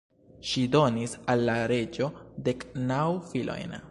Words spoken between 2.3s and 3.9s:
dek naŭ filojn.